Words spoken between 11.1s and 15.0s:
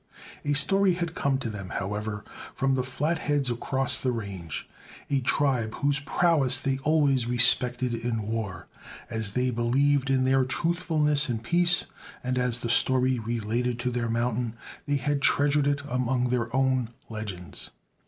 in peace and as the story related to their mountain, they